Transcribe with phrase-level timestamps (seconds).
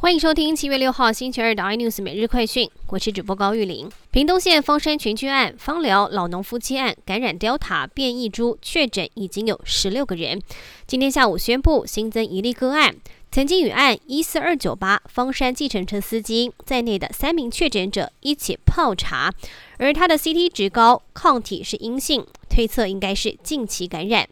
[0.00, 3.90] 欢迎收听七月六号星期二的 iNews 每日快讯，我是主播高玉玲。
[4.12, 10.40] 屏东县方山群居案、芳寮老农夫妻案感染 Delta 变异株确诊已经有十六个人，
[10.86, 12.94] 今天下午宣布新增一例个案，
[13.32, 19.34] 曾经与案一四二九八方山计程车司机在内的三名确诊者一起泡茶，
[19.78, 24.28] 而他的 CT 值高，抗体是阴性，推测应该是近期感染。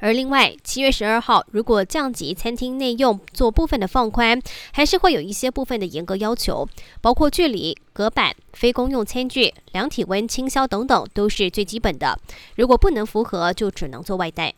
[0.00, 4.40] 而另外，七月十二号，如果降级餐厅内用做部分的放宽，
[4.72, 6.66] 还是会有一些部分的严格要求，
[7.02, 12.18] 包括距离、隔板、非公用餐具、量体温、清消等等，都是最基本的。
[12.56, 14.54] 如果不能符合，就只能做外带。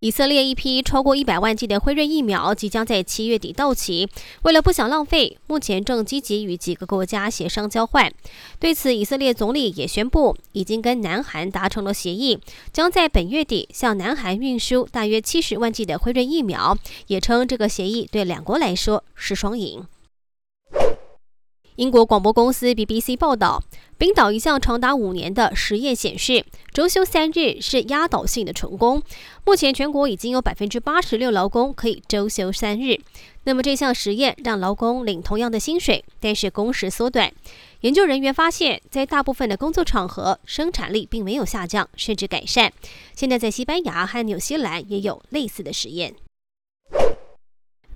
[0.00, 4.08] 以色列一批超过一百万剂的辉瑞疫苗即将在七月底到期，
[4.42, 8.12] 为了不想浪费，目前正积极与几个国家协商交换。
[8.60, 12.38] 对此，以色列总理也宣布，已经跟南韩达成了协议，
[12.72, 16.78] 将在本月底向南韩运输大约七十万剂的辉瑞疫苗，
[17.08, 19.84] 也称这个协议对两国来说是双赢。
[21.74, 23.62] 英国广播公司 BBC 报道，
[23.98, 29.02] 冰岛一项长达五年的实验显示，周休三日是压倒性的成功。
[29.44, 32.96] 目前全国已经有百分之八十六劳工可以周休三日。
[33.42, 37.32] 那么这项实验让劳工领同样的薪水，但是工时缩短。
[37.80, 42.72] 研究人员发现，在大部分的工作场合，生产力并没有下降，甚至改善。
[43.16, 46.14] 现在在西班牙和纽西兰也有类似的实验。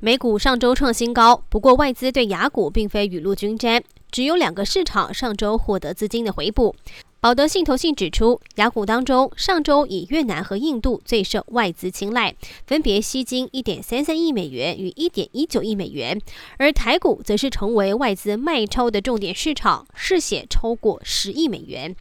[0.00, 3.80] 美股上周创新高，不过外资对雅股并非雨露均沾，
[4.12, 6.76] 只有两个市场上周获得资金的回补。
[7.18, 12.34] 保德信投信指出，雅股当中上周以越南和印度最受外资青睐，
[12.66, 16.20] 分别吸金一点三三亿美元与一点一九亿美元，
[16.58, 21.94] 而台股则是成为外资卖超的重点市场，市写超过十亿美元。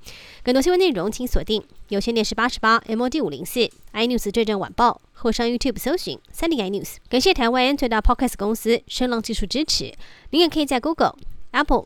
[0.43, 6.95] 更多新闻内容，请锁定有线电视八十八 MOD 五零四 iNews 这阵晚报，或上 YouTube 搜寻三立 iNews。
[7.07, 9.93] 感谢台湾最大 Podcast 公司声浪技术支持。
[10.31, 11.15] 您也可以在 Google、
[11.51, 11.85] Apple、